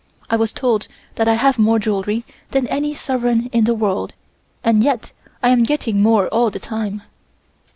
[0.31, 4.15] I was told that I have more jewelry than any sovereign in the world
[4.63, 5.11] and yet
[5.43, 7.03] I am getting more all the time."